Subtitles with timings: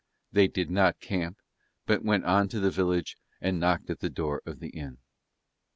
[0.31, 1.37] They did not camp
[1.85, 4.97] but went on to the village and knocked at the door of the inn.